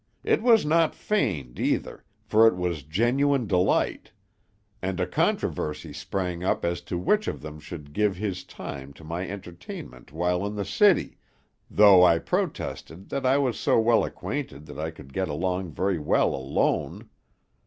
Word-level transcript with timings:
It 0.23 0.41
was 0.41 0.65
not 0.65 0.95
feigned, 0.95 1.59
either, 1.59 2.03
for 2.23 2.47
it 2.47 2.55
was 2.55 2.81
genuine 2.81 3.45
delight; 3.45 4.11
and 4.81 4.99
a 4.99 5.05
controversy 5.05 5.93
sprang 5.93 6.43
up 6.43 6.65
as 6.65 6.81
to 6.89 6.97
which 6.97 7.27
of 7.27 7.43
them 7.43 7.59
should 7.59 7.93
give 7.93 8.15
his 8.15 8.43
time 8.43 8.93
to 8.93 9.03
my 9.03 9.27
entertainment 9.29 10.11
while 10.11 10.43
in 10.47 10.55
the 10.55 10.65
city, 10.65 11.19
though 11.69 12.03
I 12.03 12.17
protested 12.17 13.09
that 13.09 13.27
I 13.27 13.37
was 13.37 13.59
so 13.59 13.79
well 13.79 14.03
acquainted 14.03 14.65
that 14.65 14.79
I 14.79 14.89
could 14.89 15.13
get 15.13 15.29
along 15.29 15.69
very 15.69 15.99
well 15.99 16.33
alone. 16.33 17.07